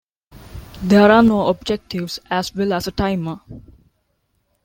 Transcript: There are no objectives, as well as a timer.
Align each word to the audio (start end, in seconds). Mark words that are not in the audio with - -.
There 0.81 1.11
are 1.11 1.21
no 1.21 1.45
objectives, 1.45 2.19
as 2.31 2.55
well 2.55 2.73
as 2.73 2.87
a 2.87 2.91
timer. 2.91 3.41